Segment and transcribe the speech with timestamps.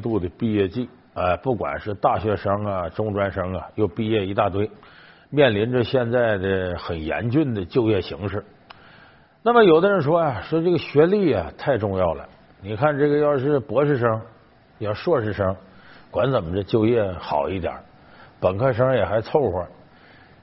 [0.00, 4.70] 度的毕业季，哎，不管是大学生啊、中专生啊，又毕业一大堆，
[5.30, 8.44] 面临着现在的很严峻的就业形势。
[9.42, 12.28] 那么，有的人说啊，说这个学历啊太重要了。
[12.62, 14.20] 你看，这个要是博士生、
[14.78, 15.56] 要硕士生，
[16.10, 17.72] 管怎么着就业好一点，
[18.38, 19.66] 本科生也还凑合。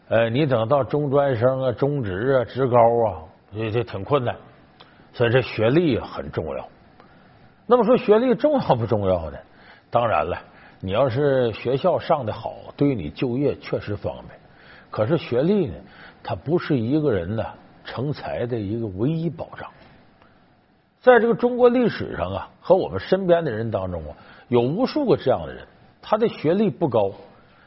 [0.09, 3.21] 呃，你等到中专生啊、中职啊、职高啊，
[3.53, 4.35] 这这挺困难。
[5.13, 6.67] 所以，这学历很重要。
[7.67, 9.37] 那么说，学历重要不重要呢？
[9.97, 10.39] 当然了，
[10.79, 14.39] 你要是学校上的好，对于你就业确实方便。
[14.91, 15.73] 可是，学历呢，
[16.21, 17.43] 它不是一个人呢
[17.83, 19.67] 成才的一个唯一保障。
[20.99, 24.15] 在这个中国历史上啊，和我们身边的人当中啊，
[24.49, 25.65] 有无数个这样的人，
[25.99, 27.11] 他的学历不高，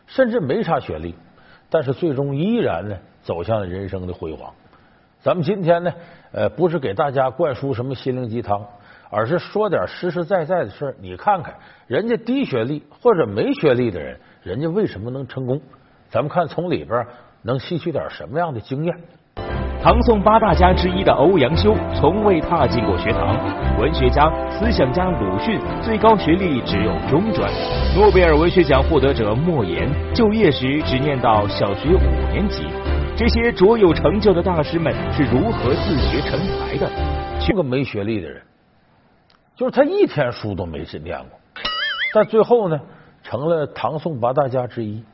[0.07, 1.17] 甚至没啥学历，
[1.69, 4.55] 但是最终依然呢走向了人生的辉煌。
[5.21, 5.93] 咱们今天呢，
[6.31, 8.65] 呃，不是给大家灌输什么心灵鸡汤，
[9.11, 10.95] 而是说点实实在在的事儿。
[11.01, 11.55] 你看看
[11.87, 15.61] 人家低学历或者没学历的人，人家为什么能成功？
[16.09, 17.07] 咱们看从里边
[17.43, 18.95] 能吸取点什么样的经验。
[19.83, 23.35] 唐宋八大家之一的欧阳修从未踏进过学堂，
[23.81, 27.51] 文学家、思想家鲁迅最高学历只有中专，
[27.97, 32.65] 诺贝尔文学奖获得者莫言就业时只念到小学五年级。
[33.17, 36.91] 这些卓有成就的大师们是如何自学成才的？
[37.41, 38.43] 这个没学历的人，
[39.61, 41.39] 就是他一天书都没念过，
[42.15, 42.81] 但最后呢，
[43.23, 45.05] 成了唐宋八大家之一，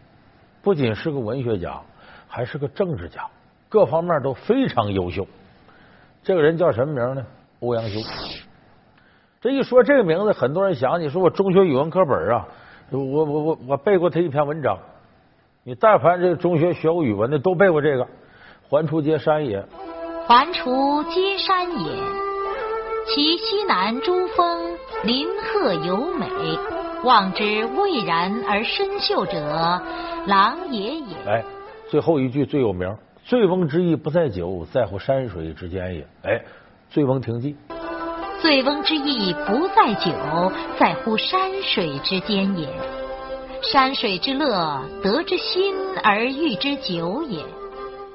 [0.62, 1.80] 不仅是个文学家，
[2.28, 3.26] 还是个政治家。
[3.68, 5.26] 各方面都非常优秀。
[6.22, 7.26] 这个人叫什么名呢？
[7.58, 7.98] 欧阳修。
[9.40, 12.46] 这一说这个名字，很多人想起说，我中学语文课本啊，
[12.92, 14.78] 我我我我背过他一篇文章。
[15.64, 18.04] 你但凡这个中学学过语文的，都背过这个
[18.68, 19.60] 《环滁皆山也》。
[20.28, 22.02] 环滁皆山也，
[23.08, 26.26] 其西南诸峰，林壑尤美。
[27.04, 29.80] 望之蔚然而深秀者，
[30.26, 31.16] 狼也也。
[31.24, 31.44] 哎，
[31.88, 32.92] 最后一句最有名。
[33.24, 36.06] 醉翁之意不在酒，在乎山水之间也。
[36.22, 36.32] 哎，
[36.90, 37.56] 《醉翁亭记》。
[38.42, 40.12] 醉翁之意不在酒，
[40.78, 42.68] 在乎山水之间也。
[43.62, 47.40] 山水之乐，得之心而寓之酒也。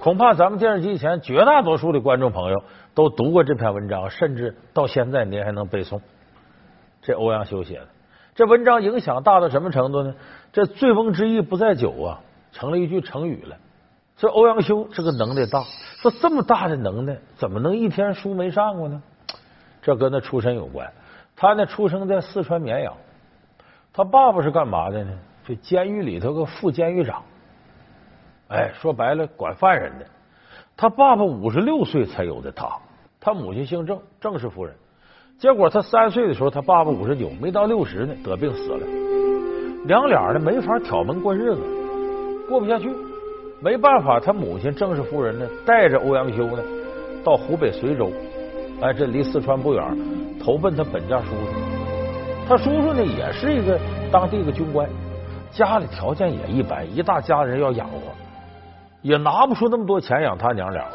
[0.02, 2.64] 恐怕咱们电视机前绝大多数的观众朋友
[2.94, 6.02] 都读过这篇文章，甚至到现在您还能背诵。
[7.02, 7.88] 这欧阳修写的
[8.36, 10.16] 这文章影响大到什么程度呢？
[10.54, 12.22] 这“醉翁之意不在酒”啊，
[12.52, 13.58] 成了一句成语了。
[14.18, 15.64] 这欧阳修这个能耐大，
[16.02, 19.02] 说这么大的能耐，怎么能一天书没上过呢？
[19.82, 20.92] 这跟他出身有关。
[21.36, 22.96] 他呢出生在四川绵阳，
[23.94, 25.18] 他爸爸是干嘛的呢？
[25.44, 27.24] 就监狱里头个副监狱长。
[28.50, 30.06] 哎，说白了管犯人的。
[30.76, 32.68] 他爸爸五十六岁才有的他，
[33.20, 34.74] 他母亲姓郑，郑氏夫人。
[35.38, 38.88] 结果他三岁的时候，他爸爸五十九，没到六十呢，得病死了。
[39.86, 41.62] 娘俩呢没法挑门过日子，
[42.48, 42.92] 过不下去。
[43.64, 46.64] 没办法，他母亲郑氏夫人呢，带着欧阳修呢，
[47.24, 48.12] 到湖北随州，
[48.82, 49.84] 哎，这离四川不远，
[50.40, 51.54] 投奔他本家叔叔。
[52.48, 53.80] 他叔叔呢，也是一个
[54.12, 54.90] 当地的军官，
[55.52, 57.98] 家里条件也一般，一大家人要养活，
[59.02, 60.86] 也拿不出那么多钱养他娘俩。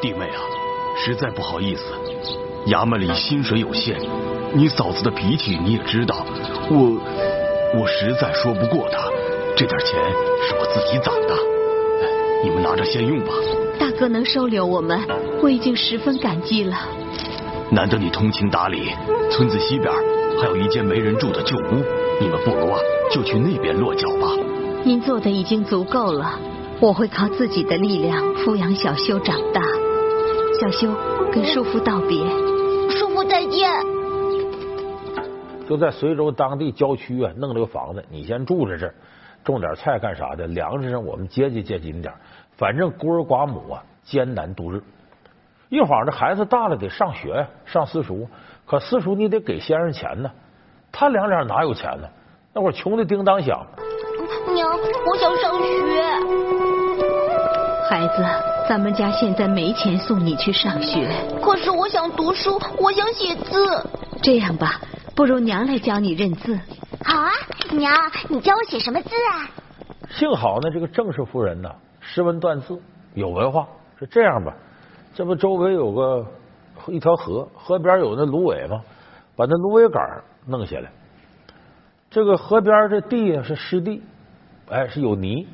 [0.00, 0.40] 弟妹啊，
[0.98, 1.84] 实在不好意思，
[2.66, 3.98] 衙门里薪水有限，
[4.52, 6.16] 你嫂子的脾气你也知道，
[6.68, 7.00] 我
[7.80, 8.98] 我实在说不过她，
[9.56, 9.98] 这点钱
[10.42, 11.34] 是我自己攒的。
[12.42, 13.32] 你们拿着先用吧。
[13.78, 15.00] 大哥能收留我们，
[15.42, 16.76] 我已经十分感激了。
[17.70, 18.90] 难得你通情达理，
[19.30, 19.90] 村子西边
[20.38, 21.82] 还有一间没人住的旧屋，
[22.20, 22.78] 你们不如啊
[23.10, 24.28] 就去那边落脚吧。
[24.84, 26.38] 您做的已经足够了，
[26.80, 29.62] 我会靠自己的力量抚养小修长大。
[30.60, 30.92] 小修，
[31.32, 32.18] 跟叔父道别。
[32.90, 33.70] 叔父再见。
[35.66, 38.94] 就在随州当地郊区啊，弄了个房子，你先住在这儿。
[39.44, 40.46] 种点菜干啥的？
[40.46, 42.12] 粮食上我们接济接济你点
[42.56, 44.82] 反正孤儿寡母啊，艰难度日。
[45.70, 48.28] 一晃这孩子大了，得上学呀，上私塾。
[48.66, 50.30] 可私塾你得给先生钱呢，
[50.92, 52.08] 他两两哪有钱呢？
[52.52, 53.66] 那会儿穷的叮当响。
[54.54, 56.53] 娘，我想上学。
[57.86, 58.24] 孩子，
[58.66, 61.06] 咱们家现在没钱送你去上学。
[61.42, 63.86] 可是我想读书，我想写字。
[64.22, 64.80] 这样吧，
[65.14, 66.58] 不如娘来教你认字。
[67.04, 67.30] 好啊，
[67.72, 67.94] 娘，
[68.30, 69.50] 你教我写什么字啊？
[70.08, 71.70] 幸好呢，这个郑氏夫人呢，
[72.00, 72.80] 识文断字，
[73.12, 73.68] 有文化。
[73.98, 74.54] 是这样吧，
[75.14, 76.26] 这不周围有个
[76.88, 78.80] 一条河，河边有那芦苇吗？
[79.36, 80.02] 把那芦苇杆
[80.46, 80.90] 弄下来。
[82.10, 84.02] 这个河边这地啊是湿地，
[84.70, 85.46] 哎是有泥，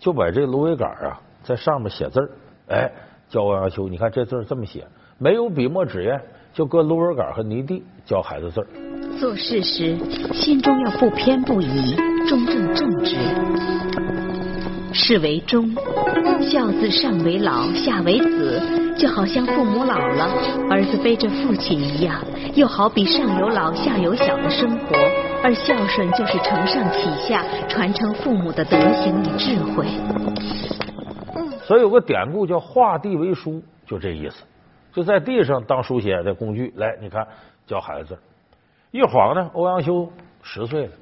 [0.00, 2.28] 就把这芦苇杆啊在上面写字儿。
[2.68, 2.92] 哎，
[3.30, 4.86] 教欧阳修，你看这字这么写，
[5.16, 6.20] 没有笔墨纸砚，
[6.52, 8.66] 就搁芦苇杆和泥地教孩子字儿。
[9.18, 9.96] 做事时
[10.34, 11.96] 心中要不偏不倚，
[12.28, 13.16] 中正正直。
[14.92, 15.74] 是为忠，
[16.40, 18.60] 孝字上为老，下为子，
[18.96, 20.28] 就好像父母老了，
[20.70, 22.16] 儿子背着父亲一样；
[22.54, 24.96] 又好比上有老，下有小的生活，
[25.42, 29.86] 而孝顺就是承上启下，传承父母的德行与智慧。
[31.68, 34.42] 所以有个典故叫“画地为书”，就这意思，
[34.90, 36.72] 就在地上当书写的工具。
[36.76, 37.28] 来，你看
[37.66, 38.18] 教孩子字。
[38.90, 40.08] 一晃呢，欧阳修
[40.40, 40.92] 十岁了，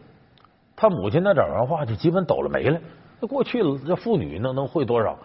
[0.74, 2.80] 他母亲那点文化就基本抖了没了。
[3.20, 5.16] 那过去这妇女能能会多少？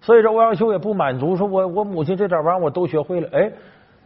[0.00, 3.28] 所以这欧阳修也不满足，说我我母亲这点玩意我都学会了。
[3.32, 3.50] 哎，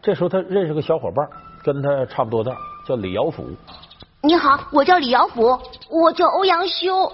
[0.01, 1.29] 这时候他认识个小伙伴，
[1.63, 2.57] 跟他差不多大，
[2.87, 3.45] 叫李尧甫。
[4.23, 7.13] 你好，我叫李尧甫，我叫欧阳修。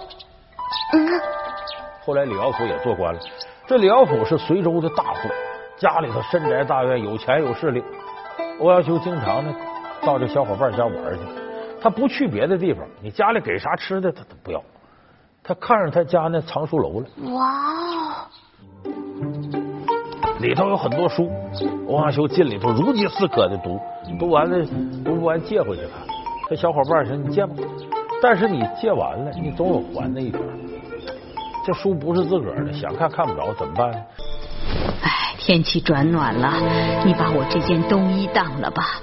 [0.93, 1.21] 嗯。
[2.05, 3.19] 后来李尧甫也做官了。
[3.67, 5.27] 这李尧甫是随州的大户，
[5.75, 7.83] 家里头深宅大院，有钱有势力。
[8.59, 9.53] 欧阳修经常呢
[10.05, 11.19] 到这小伙伴家玩去，
[11.81, 14.61] 他不去别的地方，你家里给啥吃的他都不要。
[15.43, 18.27] 他看上他家那藏书楼了，哇，
[20.39, 21.31] 里头有很多书。
[21.87, 23.79] 欧阳修进里头如饥似渴的读，
[24.19, 24.63] 读完了
[25.03, 25.93] 读不完借回去看。
[26.49, 27.55] 这小伙伴说：“你借吧，
[28.21, 30.39] 但是你借完了，你总有还的一天。”
[31.65, 33.97] 这书不是自个儿的，想看看不着，怎么办呢？
[35.01, 36.53] 哎，天气转暖了，
[37.03, 39.01] 你把我这件冬衣当了吧，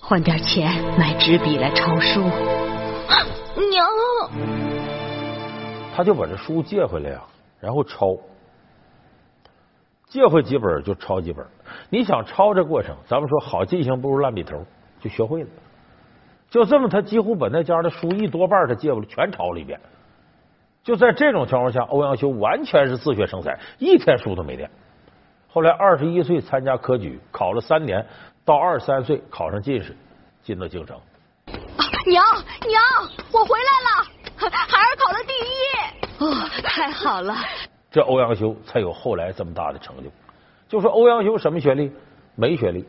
[0.00, 2.22] 换点钱买纸笔来抄书。
[3.70, 3.86] 娘，
[5.94, 7.22] 他就把这书借回来呀，
[7.60, 8.16] 然后抄，
[10.08, 11.46] 借回几本就抄几本。
[11.88, 14.60] 你想抄这过程，咱们说好记性不如烂笔头，
[15.00, 15.48] 就学会了。
[16.50, 19.78] 就这么，他几乎把那家的书一多半他借过来全抄了一遍。
[20.84, 24.70] 就在这种情况下，欧阳修完全是自学成才，一天书都没念。
[25.48, 28.06] 后来二十一岁参加科举，考了三年，
[28.44, 29.96] 到二十三岁考上进士，
[30.42, 31.00] 进到京城。
[32.06, 32.22] 娘
[32.68, 32.82] 娘，
[33.32, 34.04] 我回来了，
[34.36, 36.22] 孩儿考了第一。
[36.22, 37.34] 哦，太好了！
[37.90, 40.10] 这欧阳修才有后来这么大的成就。
[40.68, 41.90] 就说欧阳修什么学历？
[42.34, 42.84] 没学历，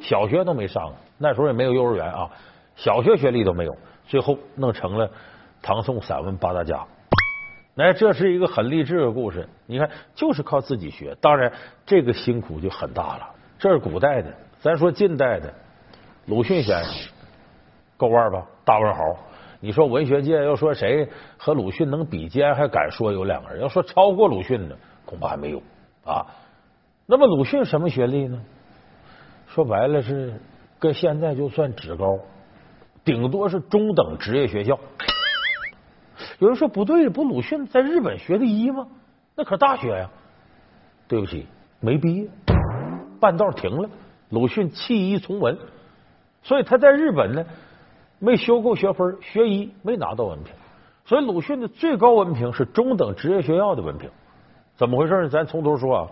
[0.00, 2.28] 小学都没上，那时候也没有幼儿园啊，
[2.76, 3.74] 小学学历都没有，
[4.06, 5.10] 最后弄成了。
[5.62, 6.86] 唐宋散文八大家，
[7.76, 9.48] 哎，这是一个很励志的故事。
[9.66, 11.52] 你看，就是靠自己学，当然
[11.84, 13.28] 这个辛苦就很大了。
[13.58, 15.52] 这是古代的，咱说近代的，
[16.26, 16.92] 鲁迅先生
[17.96, 18.46] 够腕吧？
[18.64, 19.02] 大文豪。
[19.62, 23.60] 你说文学界要说谁和鲁迅能比肩，还敢说有两个人？
[23.60, 25.62] 要说超过鲁迅的，恐怕还没有
[26.04, 26.26] 啊。
[27.04, 28.40] 那么鲁迅什么学历呢？
[29.46, 30.40] 说白了是
[30.78, 32.18] 跟现在就算职高，
[33.04, 34.78] 顶多是中等职业学校。
[36.40, 38.86] 有人说不对，不鲁迅在日本学的医吗？
[39.36, 40.10] 那可是大学呀！
[41.06, 41.46] 对不起，
[41.80, 42.28] 没毕业，
[43.20, 43.90] 半道停了。
[44.30, 45.58] 鲁迅弃医从文，
[46.42, 47.44] 所以他在日本呢
[48.18, 50.54] 没修够学分，学医没拿到文凭。
[51.04, 54.08] 所以鲁迅的最高文凭是中等职业学校的文凭。
[54.76, 55.28] 怎么回事呢？
[55.28, 56.08] 咱从头说啊。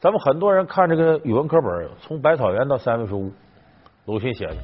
[0.00, 3.32] 咱们很多人看这个语文课本，从百草园到三味书屋，
[4.04, 4.56] 鲁迅写的。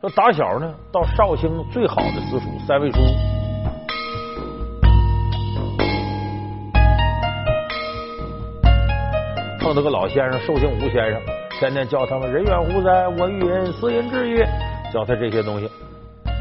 [0.00, 3.33] 说打小呢到绍兴最好的私塾三味书屋
[9.64, 11.22] 碰到个老先生，寿星吴先生，
[11.58, 14.44] 天天教他们“人远乎哉，我欲饮，斯人之矣”，
[14.92, 15.66] 教他这些东西。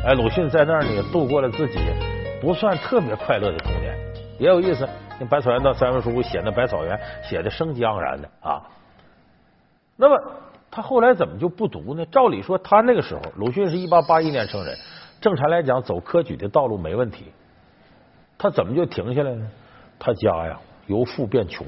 [0.06, 1.80] 哎，鲁迅在那儿呢，度过了自己
[2.42, 3.98] 不算特别快乐的童年，
[4.40, 4.86] 也有意思。
[5.18, 6.98] 那《百草园》到三味书屋写那《百草园》，
[7.30, 8.62] 写的生机盎然的啊。
[9.96, 10.22] 那么
[10.70, 12.06] 他后来怎么就不读呢？
[12.08, 14.78] 照理说，他那个时候，鲁迅是一八八一年生人，
[15.22, 17.32] 正常来讲，走科举的道路没问题。
[18.38, 19.50] 他怎么就停下来呢？
[19.98, 21.66] 他家呀，由富变穷。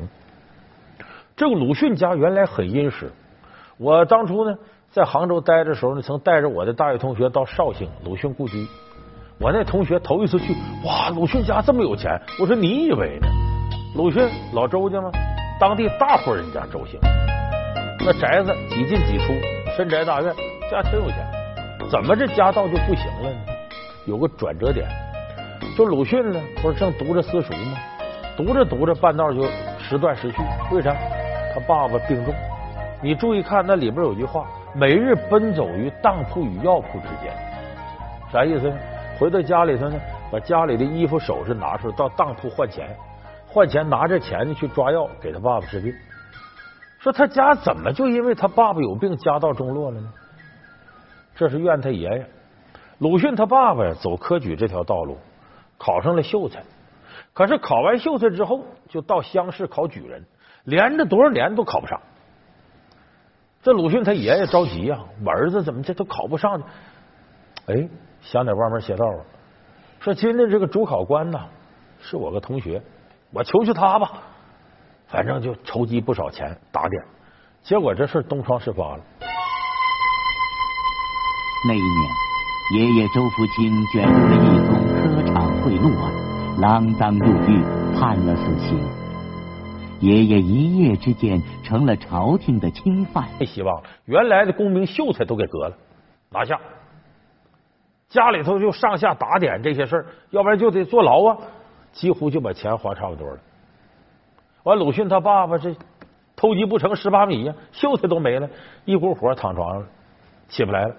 [1.38, 3.12] 这个鲁迅家原来很殷实。
[3.78, 4.56] 我当初呢
[4.92, 8.66] 在杭州待的时候呢，曾带着我的大学同学到绍兴鲁迅故居。
[9.38, 12.18] 我那同学头一次去，哇，鲁迅家这么有钱！
[12.40, 13.28] 我说你以为呢？
[13.98, 15.12] 鲁迅老周家吗？
[15.60, 16.98] 当地大户人家周姓，
[18.06, 19.34] 那宅子几进几出，
[19.76, 20.34] 深宅大院，
[20.72, 21.18] 家挺有钱。
[21.92, 23.38] 怎么这家道就不行了呢？
[24.06, 24.88] 有个转折点，
[25.76, 27.78] 就鲁迅呢，不是正读着私塾吗？
[28.38, 29.42] 读着读着，半道就
[29.80, 30.38] 时断时续，
[30.72, 30.96] 为啥？
[31.56, 32.36] 他爸爸病重，
[33.02, 37.34] 你注意看那里边有句话：每日奔走于当铺与药铺之间，
[38.30, 38.78] 啥意思呢？
[39.18, 39.98] 回到家里头呢，
[40.30, 42.94] 把家里的衣服首饰拿出来，到当铺换钱，
[43.48, 45.94] 换钱拿着钱去抓药给他爸爸治病。
[47.00, 50.12] 说他家怎么就因为他爸爸有病家道中落了呢？
[51.38, 52.26] 这是怨他爷爷。
[52.98, 55.18] 鲁迅他爸爸呀，走科举这条道路，
[55.78, 56.62] 考上了秀才，
[57.34, 58.60] 可是考完秀才之后，
[58.90, 60.26] 就到乡试考举人。
[60.66, 62.00] 连着多少年都考不上，
[63.64, 66.66] 这鲁迅他爷爷着急呀，我儿子怎么这都考不上呢？
[67.68, 67.88] 哎，
[68.22, 69.24] 想点歪门邪道了，
[70.00, 71.40] 说今天这个主考官呢，
[72.00, 72.82] 是我个同学，
[73.32, 74.12] 我求求他吧，
[75.08, 77.04] 反正就筹集不少钱打点，
[77.64, 79.04] 结果这事东窗事发了。
[81.68, 82.12] 那一年，
[82.74, 86.14] 爷爷周福清卷入了一宗科场贿赂案，
[86.60, 87.64] 锒铛入狱，
[88.00, 89.05] 判了死刑。
[90.00, 93.28] 爷爷一夜之间成了朝廷的钦犯。
[93.40, 95.76] 没希望了，原来的功名秀才都给革了，
[96.30, 96.60] 拿下。
[98.10, 101.38] 家里头就上下打点这些事儿，要不然就得坐牢啊，
[101.92, 103.40] 几乎就把钱花差不多了。
[104.64, 105.76] 完，鲁迅他爸爸这
[106.36, 108.50] 偷鸡不成蚀把米呀，秀才都没了，
[108.86, 109.88] 一股火躺床上了，
[110.48, 110.96] 起不来了。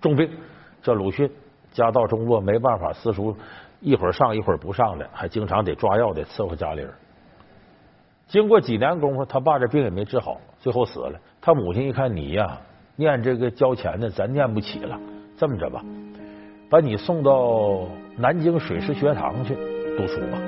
[0.00, 0.30] 重病，
[0.82, 1.30] 这鲁迅
[1.72, 3.36] 家道中落，没办法，私塾
[3.80, 6.92] 一会儿上一会儿不上的，还经常得抓药得伺候家里人。
[8.26, 11.18] 经过几年功夫，他爸这病也没治好，最后死了。
[11.40, 12.58] 他母亲一看你呀，
[12.96, 14.98] 念这个交钱的，咱念不起了。
[15.36, 15.82] 这么着吧，
[16.70, 19.54] 把你送到南京水师学堂去
[19.96, 20.38] 读书吧。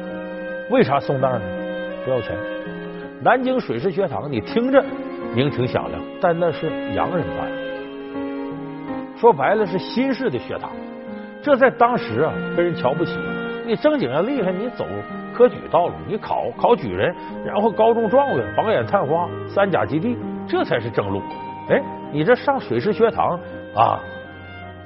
[0.71, 1.45] 为啥送那儿呢？
[2.05, 2.37] 不要钱。
[3.23, 4.85] 南京水师学堂，你听着
[5.35, 7.49] 名挺响亮，但那是洋人办。
[9.17, 10.71] 说白了是新式的学堂，
[11.43, 13.17] 这在当时啊被人瞧不起。
[13.67, 14.87] 你正经要厉害，你走
[15.37, 17.15] 科举道路，你考考举人，
[17.45, 20.17] 然后高中状元、榜眼探花、三甲及第，
[20.49, 21.21] 这才是正路。
[21.69, 21.79] 哎，
[22.11, 23.39] 你这上水师学堂
[23.75, 24.01] 啊，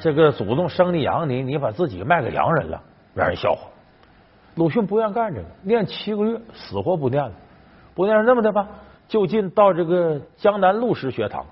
[0.01, 2.83] 这个祖宗生你养你，你把自己卖给洋人了，
[3.15, 3.69] 让人笑话。
[4.57, 7.31] 鲁迅不愿干这个，念七个月，死活不念了。
[7.95, 8.67] 不念这么的吧，
[9.07, 11.47] 就近到这个江南陆师学堂。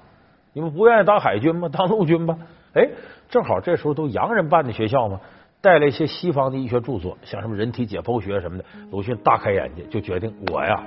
[0.52, 1.68] 你们不愿意当海军吗？
[1.70, 2.36] 当陆军吧。
[2.74, 2.88] 哎，
[3.28, 5.20] 正好这时候都洋人办的学校嘛，
[5.60, 8.64] 带来一些西方的医学著作，像什么人体解剖学什么的。
[8.90, 10.82] 鲁迅大开眼界，就决定我呀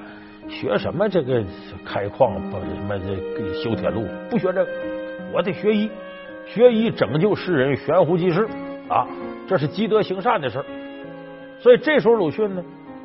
[0.50, 1.44] 学什么这个
[1.86, 4.72] 开矿不什么这修铁路，不学这个，
[5.34, 5.90] 我得学医，
[6.48, 8.48] 学医拯救世人，悬壶济世
[8.88, 9.06] 啊，
[9.48, 10.66] 这是积德行善的事儿。
[11.60, 12.64] 所以这时候鲁迅呢，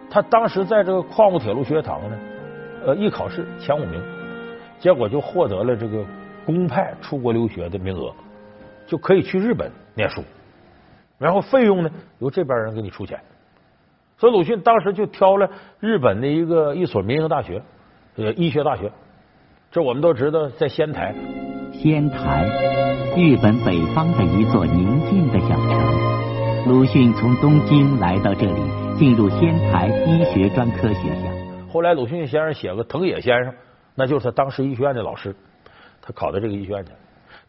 [0.09, 2.19] 他当时在这个矿物铁路学堂呢，
[2.87, 4.01] 呃，一考试前五名，
[4.79, 6.05] 结果就获得了这个
[6.45, 8.15] 公派出国留学的名额。
[8.87, 10.23] 就可以去日本念书，
[11.19, 13.21] 然后费用呢由这边人给你出钱，
[14.19, 15.49] 所以鲁迅当时就挑了
[15.81, 17.63] 日本的一个一所民营大学，
[18.17, 18.93] 呃，医学大学。
[19.71, 21.15] 这我们都知道，在仙台。
[21.73, 22.47] 仙台，
[23.17, 26.67] 日本北方的一座宁静的小城。
[26.67, 28.63] 鲁迅从东京来到这里，
[28.99, 31.31] 进入仙台医学专科学校。
[31.71, 33.53] 后来鲁迅先生写个藤野先生，
[33.95, 35.37] 那就是他当时医学院的老师，
[36.01, 36.93] 他考到这个医学院去。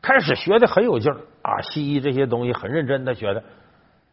[0.01, 3.41] 开始学的很有劲儿啊，西医这些东西很认真的学的。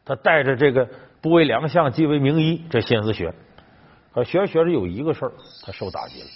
[0.05, 0.89] 他带着这个
[1.21, 3.35] 不为良相，即为名医这心思学。
[4.13, 5.33] 可学着学着有一个事儿，
[5.67, 6.29] 他受打击了。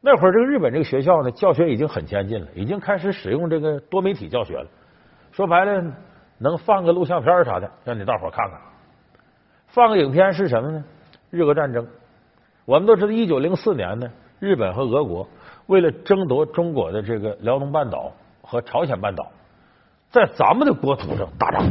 [0.00, 4.66] 那会儿这个日本这个学校呢，教学已经很先进了，已经开始使用这个多媒体教学了。
[5.32, 5.92] 说白了，
[6.38, 8.60] 能放个录像片啥的，让你大伙看看。
[9.66, 10.84] 放个影片是什么呢？
[11.30, 11.84] 日俄战争。
[12.64, 15.28] 我们都知道，一九零四年呢，日本和俄国
[15.66, 18.12] 为了争夺中国的这个辽东半岛。
[18.44, 19.30] 和朝鲜半岛
[20.12, 21.64] 在咱们的国土上打仗，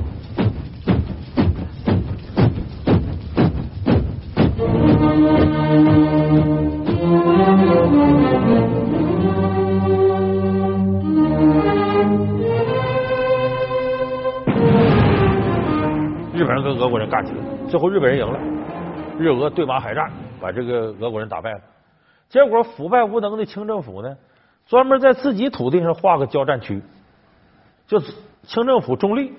[16.33, 17.37] 日本人跟俄国人干起来，
[17.69, 18.39] 最后日本人赢了，
[19.19, 21.59] 日俄对马海战把这个俄国人打败了。
[22.27, 24.17] 结果腐败无能的清政府呢？
[24.67, 26.81] 专门在自己土地上划个交战区，
[27.85, 28.11] 就是
[28.43, 29.33] 清政府中立。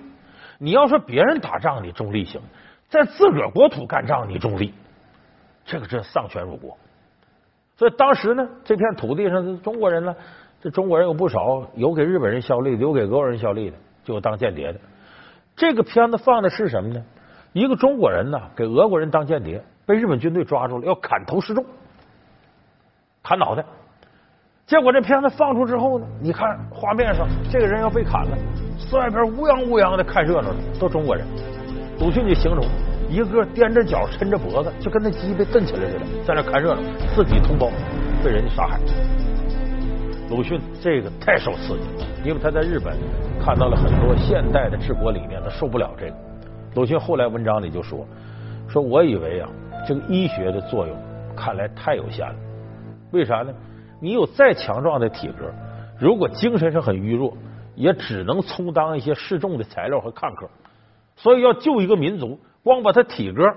[0.59, 2.41] 你要说别人打仗你中立行，
[2.89, 4.73] 在自个儿国土干仗你中立，
[5.65, 6.77] 这个真丧权辱国。
[7.77, 10.15] 所以当时呢，这片土地上的中国人呢，
[10.61, 14.79] 这中国人有不少，有给日本人效力，有给俄国人效力的，就当间谍的。
[15.57, 17.03] 这个片子放的是什么呢？
[17.53, 21.65] 一个中国人呢，给俄国人当间谍，被日本军队抓住了，要砍头示众，
[23.23, 23.65] 砍脑袋。
[24.65, 28.39] 结果这片子放出之后呢，你看画面上这个人要被砍了，
[28.89, 31.25] 四外边乌泱乌泱的看热闹的都中国人。
[31.99, 32.65] 鲁迅就形容
[33.09, 36.81] 一个个踮着脚抻着脖子，就跟那鸡被蹬起来似的，在那看热闹，
[37.15, 37.71] 自己同胞
[38.25, 38.79] 被人家杀害。
[40.31, 41.85] 鲁迅这个太受刺激，
[42.25, 42.97] 因为他在日本
[43.41, 46.15] 看到了很多现代的治国理念，他受不了这个。
[46.75, 48.07] 鲁迅后来文章里就说
[48.67, 49.49] ：“说我以为啊，
[49.87, 50.97] 这个医学的作用
[51.37, 52.35] 看来太有限了，
[53.13, 53.53] 为啥呢？”
[54.01, 55.45] 你有再强壮的体格，
[55.97, 57.37] 如果精神上很虚弱，
[57.75, 60.49] 也只能充当一些示众的材料和看客。
[61.17, 63.55] 所以要救一个民族，光把他体格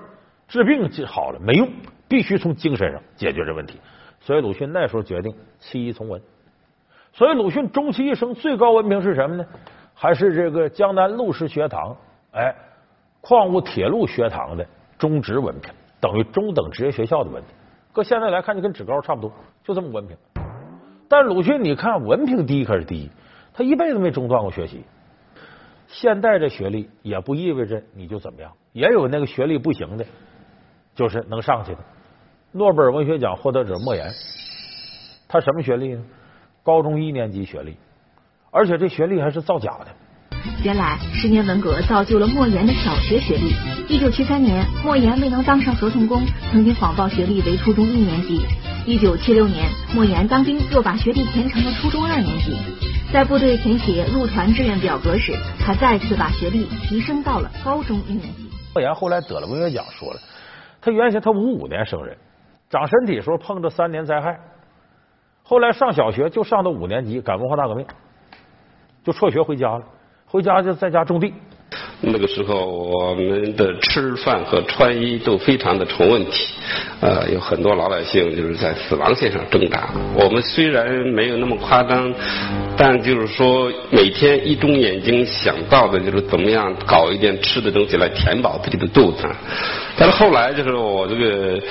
[0.48, 1.70] 治病治好了没用，
[2.08, 3.80] 必须从精神上解决这问题。
[4.20, 6.22] 所以鲁迅那时候决定弃医从文。
[7.14, 9.46] 所以鲁迅终其一生最高文凭是什么呢？
[9.94, 11.96] 还是这个江南陆氏学堂，
[12.32, 12.54] 哎，
[13.22, 14.68] 矿物铁路学堂的
[14.98, 17.56] 中职文凭，等于中等职业学校的文凭。
[17.94, 19.32] 搁现在来看，就跟职高差不多，
[19.64, 20.18] 就这么文凭。
[21.08, 23.10] 但鲁迅，你看文凭低可是低，
[23.56, 24.84] 他一辈子没中断过学习。
[25.88, 30.06] 现代这学历也不意味着你就怎么样，也有那个学历不行的，
[30.94, 31.80] 就是能上去的。
[32.52, 34.12] 诺贝尔文学奖获得者莫言，
[35.28, 36.04] 他什么学历呢？
[36.64, 37.78] 高中一年级学历，
[38.52, 39.88] 而且这学历还是造假的。
[40.64, 43.54] 原来十年文革造就了莫言的小学学历。
[43.88, 48.42] 一九七三年，莫言未能当上合同工，曾经谎报学历为初中一年级。
[48.86, 52.58] 一九七六年，莫言当兵，又把学历填成了初中二年级。
[53.14, 58.50] 在部队填写入团志愿表格时，他再次把学历提升到了高中一年级。
[58.74, 60.20] 莫言后来得了文学奖，说了，
[60.82, 62.18] 他原先他五五年生人，
[62.70, 64.38] 长身体时候碰着三年灾害，
[65.44, 67.86] 后来上小学就上到五年级，赶文化大革命，
[69.04, 69.84] 就辍学回家了，
[70.26, 71.34] 回家就在家种地。
[72.02, 76.54] 那个时候，我们的吃饭和穿衣都非常的成问题，
[77.06, 79.90] 呃，有很多老百姓就是在死亡线上挣扎。
[80.16, 82.12] 我们虽然没有那么夸张，
[82.76, 89.28] 但就是说每天一睁眼睛想到的就是怎么样搞一点吃的东西来填饱自己的肚子。
[89.98, 91.62] 但是后来就是我这个。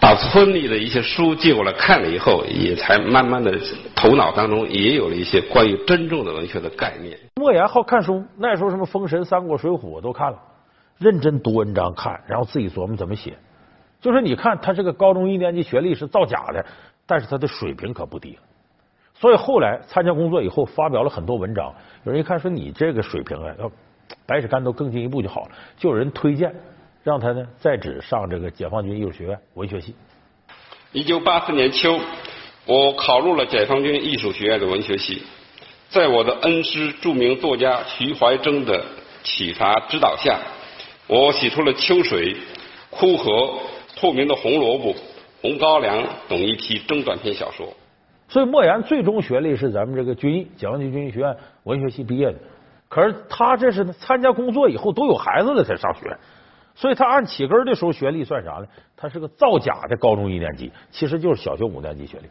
[0.00, 3.52] 把村里的一些书借过来看了以后，也才慢慢的
[3.96, 7.18] 头脑当中也有了一些关于真正的文学的概念。
[7.34, 10.38] 莫言好看书，那时候什么《封神》《三国》《水浒》我都看了，
[10.98, 13.34] 认真读文章看，然后自己琢磨怎么写。
[14.00, 16.64] 就是你看他这个高中一年级学历是造假的，
[17.06, 18.38] 但是他的水平可不低。
[19.14, 21.74] 所以后来参加工作以后，发表了很多文章。
[22.04, 23.70] 有人一看说你这个水平啊，要
[24.26, 26.54] 白纸干都更进一步就好了，就有人推荐。
[27.04, 29.94] 让他呢在职上这个解放军艺术学院文学系。
[30.92, 31.98] 一九八四年秋，
[32.66, 35.22] 我考入了解放军艺术学院的文学系。
[35.88, 38.84] 在我的恩师著名作家徐怀铮的
[39.22, 40.38] 启发指导下，
[41.06, 42.34] 我写出了《秋水》
[42.90, 43.32] 《枯荷》
[44.00, 44.94] 《透明的红萝卜》
[45.42, 47.66] 《红高粱》等一批中短篇小说。
[48.28, 52.38] 所以莫言最终学历是咱们这个军艺解放军军艺学院文学系毕业的。
[52.88, 56.16] 可是他这是参加工作以后都有孩子了才上学。
[56.74, 58.66] 所以他按起根的时候学历算啥呢？
[58.96, 62.28] 他是个造假的高中一年级，其实就是小学五年级学历。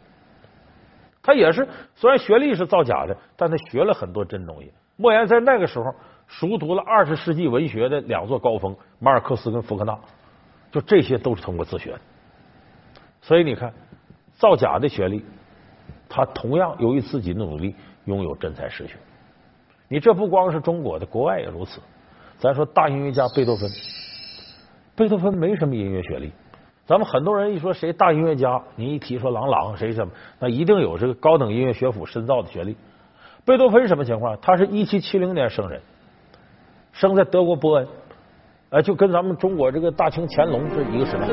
[1.22, 4.72] 他也是虽然学历是造假的，但他学了很多真东西。
[4.96, 5.84] 莫言在那个时候
[6.26, 9.98] 熟读了二十世纪文学的两座高峰——马尔克斯跟福克纳，
[10.70, 12.00] 就这些都是通过自学的。
[13.20, 13.72] 所以你看，
[14.36, 15.24] 造假的学历，
[16.08, 18.94] 他同样由于自己的努力拥有真才实学。
[19.88, 21.80] 你这不光是中国的，国外也如此。
[22.38, 23.68] 咱说大音乐家贝多芬。
[24.94, 26.32] 贝多芬没什么音乐学历，
[26.86, 32.76] 咱们很多人一说谁大音乐家，你一提说郎朗谁什么，那一定有这个高等音乐学府深造的学历。
[33.44, 34.38] 贝多芬什么情况？
[34.40, 35.80] 他是一七七零年生人，
[36.92, 37.88] 生在德国波恩，
[38.70, 41.26] 哎，就跟咱们中国这个大清乾隆是一个时代。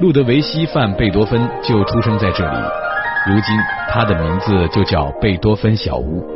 [0.00, 2.58] 路德维希·范·贝多芬就出生在这里，
[3.28, 3.56] 如今
[3.88, 6.26] 他的名字就叫贝多芬小屋，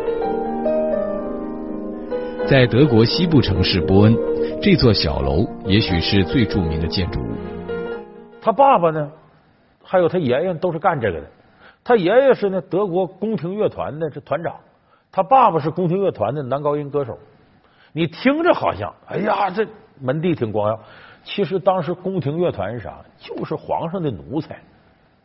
[2.47, 4.17] 在德国西部城市波恩。
[4.63, 7.33] 这座小楼也许是最著名的建筑物。
[8.41, 9.11] 他爸爸呢，
[9.83, 11.27] 还有他爷爷都是干这个的。
[11.83, 14.55] 他爷爷是呢德国宫廷乐团的这团长，
[15.11, 17.19] 他爸爸是宫廷乐团的男高音歌手。
[17.93, 19.67] 你听着好像，哎呀，这
[20.01, 20.81] 门第挺光耀。
[21.25, 22.99] 其实当时宫廷乐团是啥？
[23.19, 24.59] 就是皇上的奴才，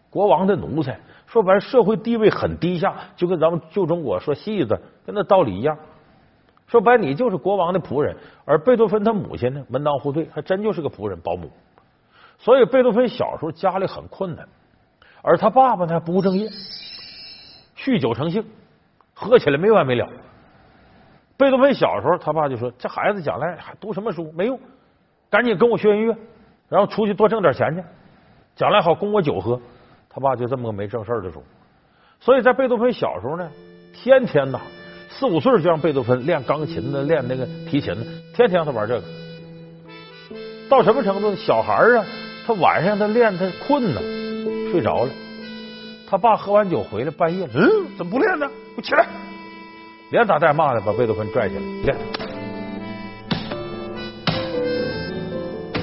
[0.09, 0.99] 国王的奴才。
[1.25, 5.77] 说白了，社会地位很低下，就跟咱们旧中国说戏子，跟那道理一样。
[6.67, 11.49] 说白，你就是国王的仆人，而贝多芬他母亲呢，门当户对，还真就是个仆人、保姆。
[12.37, 14.47] 所以贝多芬小时候家里很困难，
[15.21, 16.49] 而他爸爸呢不务正业，
[17.77, 18.43] 酗酒成性，
[19.13, 20.07] 喝起来没完没了。
[21.37, 24.59] 贝多芬小时候，他爸就说：“这孩子将来还读什么书没用，
[25.29, 26.15] 赶紧跟我学音乐，
[26.69, 27.83] 然后出去多挣点钱去，
[28.55, 29.59] 将来好供我酒喝。”
[30.09, 31.43] 他爸就这么个没正事的主。
[32.19, 33.49] 所以在贝多芬小时候呢，
[33.93, 34.61] 天天呐。
[35.09, 39.03] 四五岁就让贝多芬练钢琴呢，练那个提琴呢，天天让他玩这个。
[40.69, 41.35] 到什么程度？
[41.35, 42.05] 小孩啊，
[42.47, 44.01] 他晚上他练，他困呢，
[44.71, 45.11] 睡着了。
[46.07, 48.47] 他爸喝完酒回来，半夜，嗯，怎么不练呢？
[48.47, 49.07] 给我起来！
[50.13, 51.97] 连打带骂的把贝多芬拽起来练。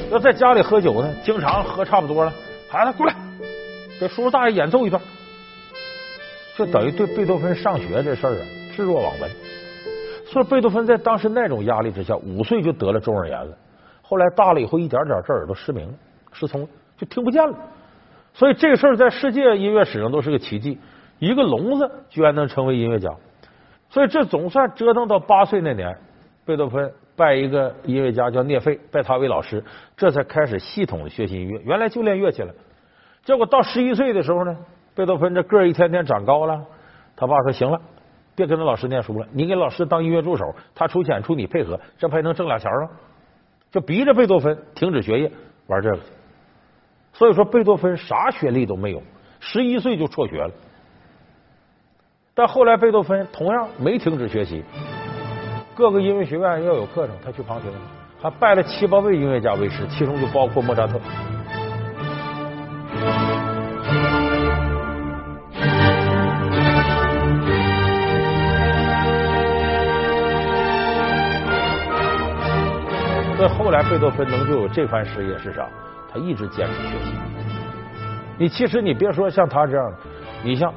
[0.08, 2.32] 要在家里喝酒呢，经常喝差不多了，
[2.70, 3.14] 孩子过来，
[3.98, 5.02] 给叔叔大爷演奏一段。
[6.56, 8.46] 就等于对贝多芬上学这事儿啊。
[8.76, 9.28] 置若罔闻，
[10.26, 13.52] 所以贝多芬在当时那种压力之下，五岁就得了中耳炎了。
[14.00, 15.94] 后来大了以后，一点点这耳朵失明了、
[16.30, 17.52] 失聪了，就听不见了。
[18.32, 20.78] 所以这个事儿在世界音乐史上都是个奇迹，
[21.18, 23.10] 一个聋子居然能成为音乐家。
[23.90, 25.94] 所以这总算折腾到八岁那年，
[26.46, 29.62] 贝多芬拜一个音乐家叫聂费，拜他为老师，
[29.96, 31.60] 这才开始系统的学习音乐。
[31.64, 32.54] 原来就练乐器了，
[33.24, 34.56] 结果到十一岁的时候呢，
[34.94, 36.64] 贝多芬这个儿一天天长高了，
[37.16, 37.80] 他爸说：“行了，
[38.36, 42.88] 别跟着老师念书了，你给老师当音乐助手，他出钱出你配合，这不还能挣俩钱吗？”
[43.72, 45.30] 就逼着贝多芬停止学业，
[45.66, 45.98] 玩这个。
[47.12, 49.02] 所以说，贝多芬啥学历都没有，
[49.40, 50.50] 十一岁就辍学了。
[52.32, 54.64] 但后来，贝多芬同样没停止学习，
[55.74, 57.70] 各个音乐学院要有课程，他去旁听，
[58.22, 60.98] 还拜了七八位音乐家为师，其中就包括莫扎特。
[73.36, 75.66] 所以后来，贝多芬能就有这番事业是啥？
[76.12, 77.12] 他一直坚持学习。
[78.38, 79.96] 你其实你别说像他这样的，
[80.42, 80.72] 你像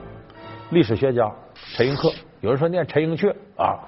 [0.71, 1.31] 历史学家。
[1.75, 3.79] 陈寅恪，有人说念陈寅恪啊，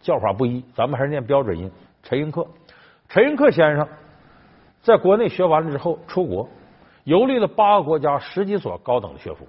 [0.00, 1.70] 叫法不一，咱们还是念标准音。
[2.02, 2.46] 陈寅恪，
[3.08, 3.86] 陈寅恪先生
[4.82, 6.48] 在国内学完了之后出国，
[7.04, 9.46] 游历了八个国家十几所高等的学府，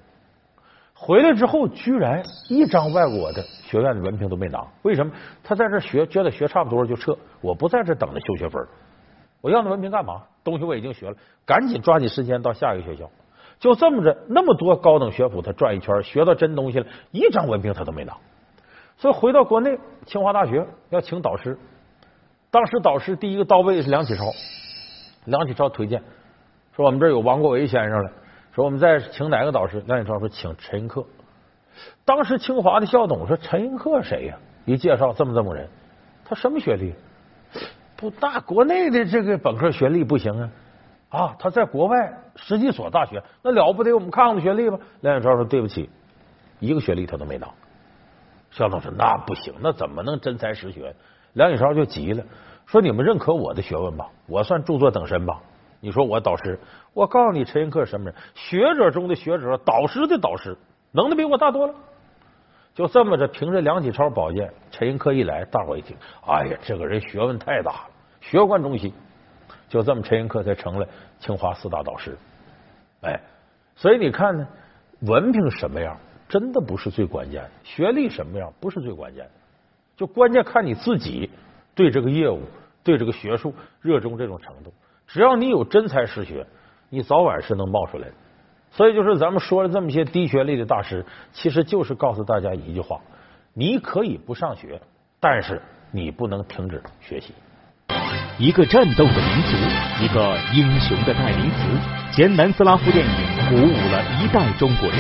[0.94, 4.66] 回来之后居然一张外国的学院的文凭都没拿。
[4.82, 5.12] 为什么？
[5.44, 8.66] 他在这学，觉得学差不多就撤，我不在这等着修学分，
[9.42, 10.24] 我要那文凭干嘛？
[10.44, 13.10] 东西我已经学了，赶紧抓紧时间到下一个学校。
[13.60, 18.16] 就这么着，那么多高等学府，他转一圈，学到真东西了，一张文凭他都没拿。
[18.98, 21.58] 所以回到国内，清华大学要请导师，
[22.52, 24.24] 当时导师第一个到位是梁启超，
[25.26, 26.02] 梁启超推荐
[26.76, 28.12] 说我们这儿有王国维先生了，
[28.54, 29.82] 说我们再请哪个导师？
[29.88, 31.06] 梁启超说请陈寅恪。
[32.06, 34.38] 当时清华的校董说陈寅恪谁呀？
[34.66, 35.68] 一介绍这么这么人，
[36.24, 36.94] 他什么学历？
[37.98, 40.50] 不，大国内的这个本科学历不行啊。
[41.10, 43.94] 啊，他在国外十几所大学，那了不得！
[43.94, 44.78] 我们看看学历吧。
[45.02, 45.90] 梁启超说：“对不起，
[46.60, 47.48] 一个学历他都没拿。”
[48.52, 50.94] 校长说：“那不行，那怎么能真才实学？”
[51.34, 52.24] 梁启超就急了，
[52.66, 55.40] 说：“你们认可我的学问吧，我算著作等身吧？
[55.80, 56.60] 你说我导师，
[56.94, 58.16] 我告诉你，陈寅恪什么人？
[58.34, 60.58] 学者中的学者，导师的导师，
[60.92, 61.74] 能的比我大多了。”
[62.74, 67.90] 就这么着，凭着梁启超宝剑，陈寅恪一来，大伙一听，哎呀，这个人学问太大了，
[68.20, 68.94] 学贯中西。
[69.76, 70.88] 就这么，陈寅恪才成了
[71.20, 72.18] 清华四大导师。
[73.02, 73.20] 哎，
[73.76, 74.48] 所以你看呢，
[75.02, 75.98] 文凭什么样，
[76.30, 79.32] 真的不是最关键的；学历什么样，不是最关键的。
[79.98, 81.30] 就关键看你自己
[81.76, 82.44] 对这个业务、
[82.86, 84.74] 对这个学术热衷这种程度。
[85.08, 86.48] 只要你有真才实学，
[86.90, 88.14] 你早晚是能冒出来的。
[88.72, 93.02] 所以，就是咱们说了这么些低学历的大师，其实就是告诉大家一句话：
[93.54, 94.80] 你可以不上学，
[95.20, 95.62] 但是
[95.92, 97.34] 你不能停止学习。
[98.38, 101.58] 一个战斗的民族，一个英雄的代名词。
[102.12, 105.00] 前南斯拉夫电影鼓舞了一代中国人。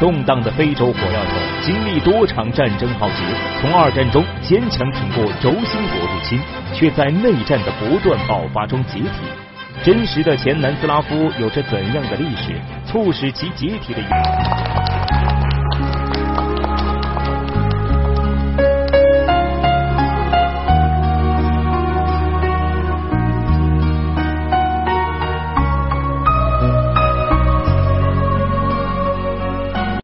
[0.00, 3.16] 动荡的非洲火药桶经历多场战争浩劫，
[3.60, 6.40] 从二战中坚强挺过轴心国入侵，
[6.72, 9.08] 却在内战的不断爆发中解体。
[9.82, 14.00] 真实的前南斯拉夫有着怎样的历史，促使其解体的？